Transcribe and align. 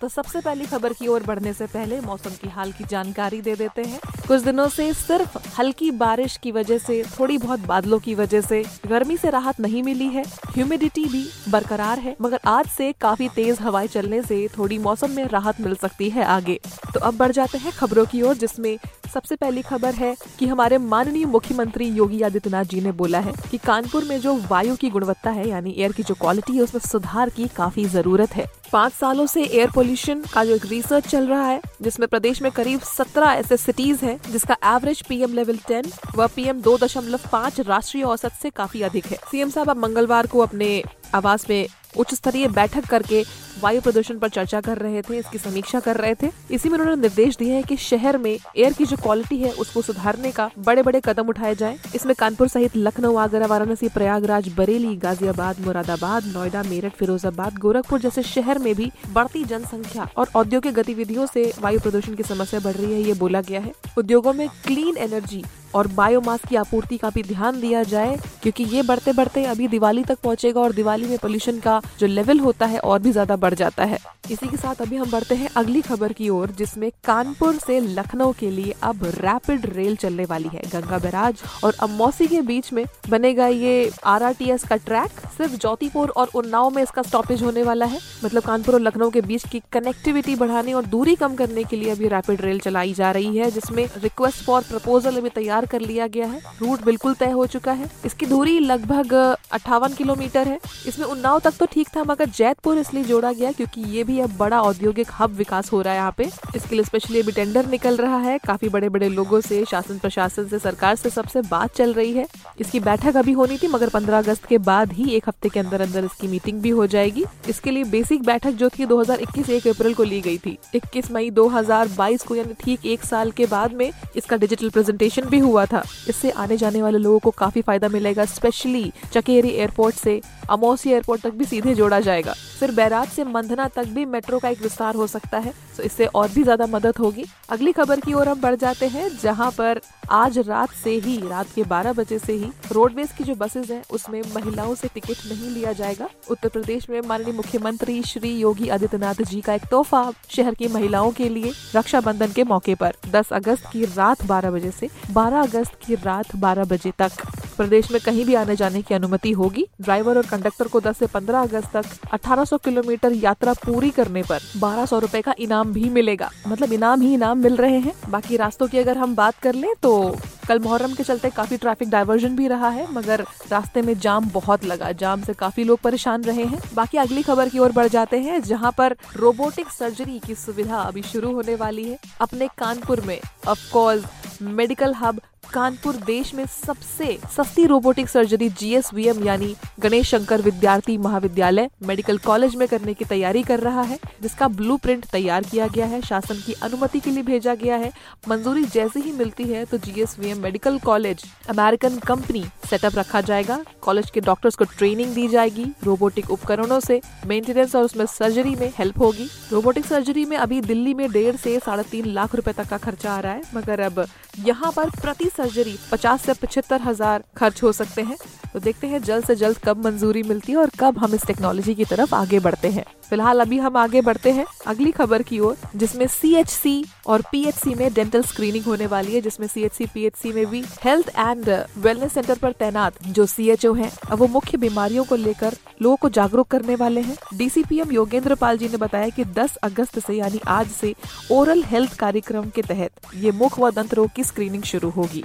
तो 0.00 0.08
सबसे 0.08 0.40
पहली 0.40 0.64
खबर 0.64 0.92
की 0.92 1.06
ओर 1.06 1.22
बढ़ने 1.22 1.52
से 1.52 1.66
पहले 1.66 2.00
मौसम 2.00 2.30
की 2.30 2.48
हाल 2.48 2.70
की 2.72 2.84
जानकारी 2.84 3.40
दे 3.40 3.54
देते 3.54 3.82
हैं। 3.82 3.98
कुछ 4.28 4.40
दिनों 4.40 4.68
से 4.68 4.92
सिर्फ़ 4.94 5.36
हल्की 5.58 5.90
बारिश 5.90 6.36
की 6.36 6.52
वजह 6.52 6.78
से, 6.78 7.02
थोड़ी 7.18 7.36
बहुत 7.38 7.60
बादलों 7.60 7.98
की 7.98 8.14
वजह 8.14 8.40
से 8.40 8.62
गर्मी 8.86 9.16
से 9.16 9.30
राहत 9.30 9.60
नहीं 9.60 9.82
मिली 9.82 10.06
है। 10.06 10.22
ह्यूमिडिटी 10.48 11.04
भी 11.04 11.24
बरकरार 11.48 11.98
है, 11.98 12.16
मगर 12.20 12.40
आज 12.46 12.66
से 12.66 12.92
काफ़ी 12.92 13.28
तेज 13.28 13.60
हवाएँ 13.60 13.88
चलने 13.88 14.22
से 14.22 14.48
थोड़ी 14.58 14.78
मौसम 14.78 15.10
में 15.10 15.24
राहत 15.24 15.60
मिल 15.60 15.74
सकती 15.74 16.10
है 16.10 16.24
आगे। 16.24 16.58
तो 16.94 17.00
अब 17.00 17.16
बढ़ 17.16 17.32
जाते 17.32 17.58
हैं 17.58 17.72
खबरों 17.72 18.06
की 18.06 18.22
ओर, 18.22 18.34
जिसमें 18.34 18.76
सबसे 19.10 19.36
पहली 19.36 19.62
खबर 19.62 19.94
है 19.94 20.14
कि 20.38 20.46
हमारे 20.46 20.78
माननीय 20.78 21.24
मुख्यमंत्री 21.26 21.88
योगी 21.88 22.20
आदित्यनाथ 22.22 22.64
जी 22.64 22.80
ने 22.80 22.92
बोला 22.92 23.20
है 23.20 23.32
कि 23.50 23.58
कानपुर 23.58 24.04
में 24.04 24.18
जो 24.20 24.34
वायु 24.50 24.76
की 24.76 24.90
गुणवत्ता 24.90 25.30
है, 25.30 25.48
यानी 25.48 25.74
एयर 25.78 25.92
की 25.92 26.02
जो 26.02 26.14
क्वालिटी 26.14 26.52
है, 26.52 26.62
उसमें 26.62 26.80
सुधार 26.80 27.30
की 27.30 27.48
काफ़ी 27.48 27.84
ज़रूरत 27.86 28.34
है। 28.34 28.46
पाँच 28.72 28.92
सालों 28.92 29.26
से 29.26 29.42
एयर 29.42 29.70
पोल्यूशन 29.70 30.22
का 30.34 30.44
जो 30.44 30.54
एक 30.54 30.66
रिसर्च 30.66 31.06
चल 31.06 31.26
रहा 31.26 31.46
है, 31.46 31.60
जिसमें 31.82 32.08
प्रदेश 32.08 32.42
में 32.42 32.50
करीब 32.52 32.80
सत्रह 32.80 33.30
ऐसे 33.30 33.56
सिटीज़ 33.56 34.04
हैं, 34.04 34.18
जिसका 34.32 34.56
एवरेज 34.66 35.02
पीएम 35.02 35.34
लेवल 35.34 35.58
टेन 35.68 35.90
व 36.16 36.26
पीएम 36.26 36.60
दो 36.60 36.76
दशमलव 36.78 37.28
पाँच 37.32 37.60
राष्ट्रीय 37.60 38.04
औसत 38.04 38.32
से 38.42 38.50
काफ़ी 38.50 38.82
अधिक 38.82 39.06
है। 39.06 39.18
सीएम 39.30 39.50
साहब 39.50 39.70
अब 39.70 39.76
मंगलवार 39.76 40.26
को 40.26 40.40
अपने 40.40 40.82
आवास 41.14 41.46
में 41.50 41.66
उच्च 41.96 42.14
स्तरीय 42.14 42.48
बैठक 42.50 42.84
करके 42.86 43.22
वायु 43.60 43.80
प्रदूषण 43.80 44.18
पर 44.18 44.28
चर्चा 44.28 44.60
कर 44.60 44.78
रहे 44.78 45.00
थे, 45.02 45.16
इसकी 45.18 45.38
समीक्षा 45.38 45.80
कर 45.80 45.96
रहे 45.96 46.14
थे। 46.14 46.30
इसी 46.50 46.68
में 46.68 46.78
उन्होंने 46.78 47.00
निर्देश 47.00 47.36
दिए 47.36 47.52
हैं 47.52 47.62
कि 47.64 47.76
शहर 47.78 48.18
में 48.18 48.30
एयर 48.30 48.72
की 48.72 48.84
जो 48.84 48.96
क्वालिटी 48.96 49.38
है, 49.38 49.50
उसको 49.52 49.82
सुधारने 49.82 50.30
का 50.32 50.48
बड़े 50.58 50.82
बड़े 50.82 51.00
कदम 51.04 51.28
उठाए 51.28 51.54
जाए। 51.54 51.78
इसमें 51.94 52.14
कानपुर 52.14 52.48
सहित 52.48 52.76
लखनऊ, 52.76 53.16
आगरा, 53.16 53.46
वाराणसी, 53.46 53.88
प्रयागराज, 53.88 54.48
बरेली, 54.56 54.94
गाजियाबाद, 54.96 55.60
मुरादाबाद, 55.60 56.26
नोएडा, 56.26 56.62
मेरठ, 56.62 56.94
फिरोजाबाद, 56.94 57.58
गोरखपुर 57.58 58.00
जैसे 58.00 58.22
शहर 58.24 58.58
में 58.58 58.74
भी 58.74 58.90
बढ़ती 59.12 59.44
जनसंख्या 59.44 60.08
और 60.16 60.30
औद्योगिक 60.34 60.74
गतिविधियों 60.74 61.26
से 61.26 61.52
वायु 61.60 61.80
प्रदूषण 61.80 62.14
की 62.14 62.22
समस्या 62.24 62.60
बढ़ 62.60 62.74
रही 62.74 62.92
है, 62.92 63.00
ये 63.00 63.14
बोला 63.14 63.40
गया 63.40 63.60
है। 63.60 63.72
उद्योगों 63.98 64.32
में 64.32 64.48
क्लीन 64.66 64.96
एनर्जी 64.98 65.44
और 65.74 65.86
बायोमास 65.94 66.40
की 66.48 66.56
आपूर्ति 66.56 66.96
का 66.98 67.10
भी 67.10 67.22
ध्यान 67.24 67.60
दिया 67.60 67.82
जाए, 67.84 68.16
क्योंकि 68.42 68.64
ये 68.66 68.82
बढ़ते 68.82 69.12
बढ़ते 69.12 69.44
अभी 69.46 69.68
दिवाली 69.68 70.04
तक 70.04 70.18
पहुंचेगा 70.20 70.60
और 70.60 70.72
दिवाली 70.72 71.06
में 71.06 71.18
पोल्यूशन 71.18 71.58
का 71.60 71.80
जो 72.00 72.06
लेवल 72.06 72.40
होता 72.40 72.66
है 72.66 72.78
और 72.80 72.98
भी 73.00 73.12
ज़्यादा 73.12 73.36
बढ़ 73.38 73.54
जाता 73.54 73.84
है। 73.84 73.98
इसी 74.30 74.48
के 74.48 74.56
साथ 74.56 74.80
अभी 74.82 74.96
हम 74.96 75.10
बढ़ते 75.10 75.34
हैं 75.34 75.48
अगली 75.56 75.80
खबर 75.82 76.12
की 76.12 76.28
ओर, 76.30 76.50
जिसमें 76.50 76.90
कानपुर 77.04 77.56
से 77.56 77.78
लखनऊ 77.80 78.32
के 78.32 78.50
लिए 78.50 78.74
अब 78.82 79.04
रैपिड 79.16 79.66
रेल 79.68 79.96
चलने 79.96 80.24
वाली 80.24 80.48
है। 80.48 80.62
गंगा 80.72 80.98
बैराज 80.98 81.42
और 81.64 81.76
अमौसी 81.82 82.26
के 82.26 82.40
बीच 82.42 82.72
में 82.72 82.84
बनेगा 83.10 83.46
ये 83.48 83.90
आर 84.06 84.32
का 84.42 84.76
ट्रैक 84.76 85.20
सिर्फ़ 85.30 85.52
ज्योतिपुर 85.52 86.08
और 86.10 86.30
उन्नाव 86.34 86.70
में 86.70 86.82
इसका 86.82 87.02
स्टॉपेज 87.02 87.42
होने 87.42 87.62
वाला 87.62 87.86
है। 87.86 87.98
मतलब 88.24 88.42
कानपुर 88.42 88.74
और 88.74 88.80
लखनऊ 88.80 89.10
के 89.10 89.20
बीच 89.22 89.44
की 89.48 89.60
कनेक्टिविटी 89.72 90.34
बढ़ाने 90.36 90.72
और 90.72 90.86
दूरी 90.86 91.14
कम 91.16 91.34
करने 91.34 91.64
के 91.64 91.76
लिए 91.76 91.90
अभी 91.90 92.08
रैपिड 92.08 92.40
रेल 92.40 92.60
चलाई 92.60 92.92
जा 92.94 93.10
रही 93.10 93.36
है, 93.36 93.50
जिसमें 93.50 93.86
रिक्वेस्ट 93.96 94.44
फॉर 94.44 94.62
प्रपोजल 94.62 95.16
अभी 95.16 95.28
तैयार 95.30 95.59
कर 95.66 95.80
लिया 95.80 96.06
गया 96.06 96.26
है। 96.26 96.40
रूट 96.60 96.84
बिल्कुल 96.84 97.14
तय 97.14 97.30
हो 97.30 97.46
चुका 97.46 97.72
है। 97.72 97.90
इसकी 98.06 98.26
दूरी 98.26 98.58
लगभग 98.60 99.12
अट्ठावन 99.52 99.92
किलोमीटर 99.92 100.48
है। 100.48 100.58
इसमें 100.86 101.06
उन्नाव 101.06 101.38
तक 101.38 101.56
तो 101.58 101.66
ठीक 101.66 101.88
था, 101.96 102.04
मगर 102.04 102.28
जैतपुर 102.30 102.78
इसलिए 102.78 103.04
जोड़ा 103.04 103.32
गया 103.32 103.52
क्योंकि 103.52 103.82
ये 103.90 104.04
भी 104.04 104.18
अब 104.20 104.36
बड़ा 104.36 104.60
औद्योगिक 104.62 105.08
हब 105.18 105.30
विकास 105.30 105.72
हो 105.72 105.80
रहा 105.82 105.92
है 105.92 105.98
यहाँ 105.98 106.14
पे। 106.18 106.28
इसके 106.56 106.74
लिए 106.74 106.84
स्पेशली 106.84 107.20
अभी 107.20 107.32
टेंडर 107.32 107.66
निकल 107.66 107.96
रहा 107.96 108.18
है। 108.18 108.38
काफ़ी 108.38 108.68
बड़े 108.68 108.88
बड़े 108.88 109.08
लोगों 109.08 109.40
से, 109.40 109.64
शासन 109.64 109.98
प्रशासन 109.98 110.48
से, 110.48 110.58
सरकार 110.58 110.96
से 110.96 111.10
सबसे 111.10 111.40
बात 111.42 111.74
चल 111.76 111.92
रही 111.92 112.12
है। 112.12 112.26
इसकी 112.60 112.80
बैठक 112.80 113.16
अभी 113.16 113.32
होनी 113.32 113.58
थी, 113.58 113.68
मगर 113.68 113.88
पंद्रह 113.88 114.18
अगस्त 114.18 114.44
के 114.44 114.58
बाद 114.60 114.92
ही 114.92 115.10
एक 115.10 115.28
हफ़्ते 115.28 115.48
के 115.48 115.60
अंदर 115.60 115.80
अंदर 115.80 116.04
इसकी 116.04 116.28
मीटिंग 116.28 116.60
भी 116.60 116.70
हो 116.70 116.86
जाएगी। 116.86 117.24
इसके 117.48 117.70
लिए 117.70 117.84
बेसिक 117.86 118.22
बैठक 118.22 118.50
जो 118.52 118.68
थी 118.68 118.86
2021 118.86 119.50
एक 119.50 119.66
अप्रैल 119.68 119.94
को 119.94 120.04
ली 120.04 120.20
गई 120.20 120.38
थी। 120.38 120.56
21 120.74 121.10
मई 121.10 121.30
2022 121.30 122.22
को, 122.22 122.34
यानी 122.34 122.54
ठीक 122.54 122.86
एक 122.86 123.04
साल 123.04 123.30
के 123.30 123.46
बाद 123.46 123.72
में 123.72 123.90
इसका 124.16 124.36
डिजिटल 124.36 124.70
प्रेजेंटेशन 124.70 125.22
भी 125.22 125.38
हुआ। 125.38 125.49
था। 125.66 125.82
इससे 126.08 126.30
आने 126.30 126.56
जाने 126.56 126.82
वाले 126.82 126.98
लोगों 126.98 127.18
को 127.18 127.30
काफ़ी 127.30 127.62
फ़ायदा 127.62 127.88
मिलेगा 127.88 128.24
स्पेशली 128.24 128.92
चकेरी 129.12 129.48
एयरपोर्ट 129.48 129.94
से। 129.94 130.20
अमौसी 130.50 130.90
एयरपोर्ट 130.90 131.22
तक 131.22 131.30
भी 131.30 131.44
सीधे 131.44 131.74
जोड़ा 131.74 132.00
जाएगा। 132.00 132.32
फिर 132.32 132.70
बैराज 132.70 133.08
से 133.08 133.24
मंधना 133.24 133.68
तक 133.68 133.88
भी 133.88 134.04
मेट्रो 134.04 134.38
का 134.38 134.48
एक 134.48 134.62
विस्तार 134.62 134.94
हो 134.94 135.06
सकता 135.06 135.38
है। 135.38 135.52
तो 135.76 135.82
इससे 135.82 136.06
और 136.06 136.28
भी 136.28 136.42
ज़्यादा 136.42 136.66
मदद 136.66 136.98
होगी। 136.98 137.24
अगली 137.50 137.72
खबर 137.72 138.00
की 138.00 138.12
ओर 138.12 138.28
हम 138.28 138.40
बढ़ 138.40 138.54
जाते 138.54 138.86
हैं, 138.86 139.08
जहाँ 139.22 139.50
पर 139.50 139.80
आज 140.10 140.38
रात 140.38 140.70
से 140.74 140.90
ही, 140.90 141.16
रात 141.28 141.46
के 141.54 141.62
12 141.62 141.92
बजे 141.92 142.18
से 142.18 142.32
ही 142.32 142.50
रोडवेज़ 142.72 143.12
की 143.18 143.24
जो 143.24 143.34
बसेज 143.34 143.70
हैं, 143.72 143.82
उसमें 143.90 144.20
महिलाओं 144.34 144.74
से 144.74 144.88
टिकट 144.94 145.26
नहीं 145.28 145.50
लिया 145.50 145.72
जाएगा। 145.72 146.08
उत्तर 146.30 146.48
प्रदेश 146.48 146.88
में 146.90 147.00
माननीय 147.00 147.34
मुख्यमंत्री 147.34 148.02
श्री 148.02 148.30
योगी 148.30 148.68
आदित्यनाथ 148.68 149.22
जी 149.22 149.40
का 149.40 149.54
एक 149.54 149.62
तोहफा 149.70 150.12
शहर 150.30 150.54
की 150.54 150.68
महिलाओं 150.68 151.10
के 151.10 151.28
लिए 151.28 151.52
रक्षाबंधन 151.76 152.32
के 152.32 152.44
मौके 152.44 152.74
पर। 152.74 152.96
10 153.10 153.32
अगस्त 153.32 153.70
की 153.72 153.84
रात 153.86 154.24
12 154.26 154.50
बजे 154.50 154.70
से 154.70 154.88
12 155.12 155.39
अगस्त 155.40 155.78
की 155.86 155.94
रात 155.96 156.34
12 156.36 156.64
बजे 156.64 156.92
तक। 156.98 157.26
प्रदेश 157.56 157.90
में 157.92 158.00
कहीं 158.00 158.24
भी 158.24 158.34
आने 158.34 158.56
जाने 158.56 158.80
की 158.82 158.94
अनुमति 158.94 159.30
होगी। 159.32 159.66
ड्राइवर 159.80 160.16
और 160.16 160.26
कंडक्टर 160.26 160.68
को 160.68 160.80
10 160.80 160.98
से 160.98 161.06
15 161.06 161.42
अगस्त 161.42 161.76
तक 161.76 162.08
1800 162.12 162.58
किलोमीटर 162.58 163.12
यात्रा 163.14 163.52
पूरी 163.64 163.90
करने 163.90 164.22
पर 164.22 164.40
बारह 164.56 164.86
सौ 164.86 164.98
रूपए 164.98 165.20
का 165.22 165.34
इनाम 165.38 165.72
भी 165.72 165.88
मिलेगा। 165.90 166.30
मतलब 166.48 166.72
इनाम 166.72 167.00
ही 167.00 167.12
इनाम 167.14 167.38
मिल 167.38 167.56
रहे 167.56 167.78
हैं। 167.78 167.94
बाकी 168.10 168.36
रास्तों 168.36 168.68
की 168.68 168.78
अगर 168.78 168.98
हम 168.98 169.14
बात 169.16 169.38
कर 169.38 169.54
लें 169.54 169.72
तो 169.82 170.16
कल 170.48 170.58
मुहर्रम 170.58 170.94
के 170.94 171.02
चलते 171.02 171.30
काफ़ी 171.30 171.56
ट्रैफ़िक 171.56 171.90
डाइवर्जन 171.90 172.36
भी 172.36 172.46
रहा 172.48 172.68
है, 172.68 172.86
मगर 172.92 173.20
रास्ते 173.50 173.82
में 173.82 173.98
जाम 173.98 174.30
बहुत 174.30 174.64
लगा। 174.64 174.90
जाम 174.92 175.22
से 175.22 175.32
काफ़ी 175.34 175.64
लोग 175.64 175.80
परेशान 175.80 176.24
रहे 176.24 176.44
हैं। 176.44 176.60
बाकी 176.74 176.98
अगली 176.98 177.22
खबर 177.22 177.48
की 177.48 177.58
ओर 177.58 177.72
बढ़ 177.72 177.88
जाते 177.88 178.18
हैं, 178.18 178.40
जहाँ 178.42 178.72
पर 178.78 178.96
रोबोटिक 179.16 179.68
सर्जरी 179.68 180.18
की 180.18 180.34
सुविधा 180.36 180.76
अभी 180.76 181.02
शुरू 181.02 181.32
होने 181.32 181.54
वाली 181.54 181.84
है। 181.84 181.98
अपने 182.20 182.48
कानपुर 182.58 183.00
में 183.00 183.18
ऑफकोर्स 183.48 184.04
मेडिकल 184.42 184.94
हब 184.94 185.20
कानपुर 185.52 185.96
देश 186.06 186.32
में 186.34 186.44
सबसे 186.46 187.06
सस्ती 187.36 187.64
रोबोटिक 187.66 188.08
सर्जरी 188.08 188.48
जीएसवीएम 188.50 189.24
यानी 189.24 189.54
गणेश 189.80 190.10
शंकर 190.10 190.40
विद्यार्थी 190.42 190.96
महाविद्यालय 190.98 191.68
मेडिकल 191.86 192.18
कॉलेज 192.18 192.54
में 192.56 192.66
करने 192.68 192.94
की 192.94 193.04
तैयारी 193.04 193.42
कर 193.42 193.60
रहा 193.60 193.82
है, 193.82 193.98
जिसका 194.22 194.48
ब्लूप्रिंट 194.50 195.06
तैयार 195.06 195.42
किया 195.42 195.66
गया 195.66 195.86
है, 195.86 196.00
शासन 196.02 196.42
की 196.46 196.52
अनुमति 196.62 197.00
के 197.00 197.10
लिए 197.10 197.22
भेजा 197.22 197.54
गया 197.54 197.76
है। 197.76 197.90
मंजूरी 198.28 198.64
जैसे 198.64 199.00
ही 199.00 199.12
मिलती 199.12 199.44
है 199.44 199.64
तो 199.64 199.78
GSVM 199.78 200.42
medical 200.42 200.78
college, 200.80 201.24
American 201.50 201.98
company 202.06 202.44
setup 202.70 202.98
रखा 202.98 203.20
जाएगा। 203.22 203.58
कॉलेज 203.82 204.10
के 204.10 204.20
डॉक्टर्स 204.20 204.56
को 204.56 204.64
ट्रेनिंग 204.68 205.14
दी 205.14 205.26
जाएगी। 205.28 205.66
रोबोटिक 205.84 206.30
उपकरणों 206.30 206.80
से 206.80 207.00
मेंटेनेंस 207.26 207.74
और 207.76 207.84
उसमें 207.84 208.04
सर्जरी 208.08 208.54
में 208.56 208.72
हेल्प 208.78 208.98
होगी। 209.00 209.28
रोबोटिक 209.52 209.86
सर्जरी 209.86 210.24
में 210.24 210.36
अभी 210.38 210.60
दिल्ली 210.62 210.94
में 210.94 211.10
डेढ़ 211.12 211.36
से 211.36 211.58
साढ़े 211.58 211.82
तीन 211.90 212.06
लाख 212.08 212.34
रुपए 212.34 212.52
तक 212.52 212.68
का 212.68 212.78
खर्चा 212.78 213.12
आ 213.12 213.20
रहा 213.20 213.32
है, 213.32 213.42
मगर 213.54 213.80
अब 213.82 214.04
यहाँ 214.40 214.72
पर 214.72 214.90
प्रति 214.92 215.28
सर्जरी, 215.40 215.76
पचास 215.92 216.22
से 216.22 216.32
पचहत्तर 216.36 216.80
हज़ार 216.82 217.24
खर्च 217.36 217.62
हो 217.62 217.72
सकते 217.74 218.02
हैं। 218.02 218.16
तो 218.52 218.58
देखते 218.60 218.86
हैं 218.86 219.02
जल्द 219.02 219.24
से 219.24 219.34
जल्द 219.36 219.58
कब 219.64 219.84
मंजूरी 219.84 220.22
मिलती 220.22 220.52
है 220.52 220.58
और 220.58 220.70
कब 220.78 220.98
हम 220.98 221.14
इस 221.14 221.26
टेक्नोलॉजी 221.26 221.74
की 221.74 221.84
तरफ़ 221.86 222.14
आगे 222.14 222.38
बढ़ते 222.40 222.68
हैं। 222.68 222.84
फ़िलहाल 223.10 223.40
अभी 223.40 223.58
हम 223.58 223.76
आगे 223.76 224.00
बढ़ते 224.00 224.30
हैं 224.30 224.44
अगली 224.66 224.90
खबर 224.92 225.22
की 225.22 225.38
ओर, 225.40 225.56
जिसमें 225.76 226.06
सी 226.08 226.84
और 227.06 227.22
पीएचसी 227.30 227.74
में 227.74 227.92
डेंटल 227.94 228.22
स्क्रीनिंग 228.22 228.64
होने 228.64 228.86
वाली 228.86 229.14
है, 229.14 229.20
जिसमें 229.20 229.46
एच 229.48 230.16
सी 230.16 230.32
में 230.32 230.46
भी 230.46 230.62
हेल्थ 230.84 231.08
एंड 231.10 231.48
वेलनेस 231.78 232.12
सेंटर 232.12 232.38
पर 232.38 232.52
तैनात 232.54 233.02
जो 233.04 233.26
सी 233.26 233.48
एच 233.50 233.66
ओ 233.66 233.72
है 233.74 233.90
वो 234.12 234.26
मुख्य 234.28 234.58
बीमारियों 234.58 235.04
को 235.04 235.16
लेकर 235.16 235.56
लोगों 235.82 235.96
को 235.96 236.08
जागरूक 236.10 236.48
करने 236.48 236.74
वाले 236.74 237.00
हैं। 237.00 237.16
डीसीपीएम 237.34 237.92
योगेंद्र 237.92 238.34
पाल 238.34 238.58
जी 238.58 238.68
ने 238.68 238.76
बताया 238.76 239.08
कि 239.08 239.24
10 239.34 239.56
अगस्त 239.64 239.98
से 239.98 240.14
यानी 240.14 240.40
आज 240.48 240.70
से 240.70 240.94
ओरल 241.32 241.62
हेल्थ 241.64 241.98
कार्यक्रम 241.98 242.50
के 242.50 242.62
तहत 242.64 243.14
ये 243.16 243.32
मुख 243.34 243.58
व 243.60 243.70
दंत 243.72 243.94
रोग 243.94 244.10
की 244.16 244.24
स्क्रीनिंग 244.24 244.62
शुरू 244.64 244.90
होगी। 244.90 245.24